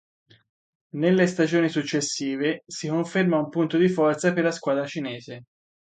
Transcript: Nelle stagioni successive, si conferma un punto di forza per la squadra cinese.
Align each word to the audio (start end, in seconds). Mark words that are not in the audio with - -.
Nelle 0.95 1.27
stagioni 1.27 1.69
successive, 1.69 2.63
si 2.65 2.87
conferma 2.87 3.37
un 3.37 3.49
punto 3.49 3.77
di 3.77 3.87
forza 3.87 4.33
per 4.33 4.43
la 4.45 4.51
squadra 4.51 4.87
cinese. 4.87 5.43